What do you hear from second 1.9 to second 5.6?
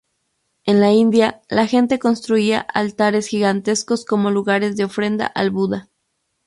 construía altares gigantescos como lugares de ofrenda al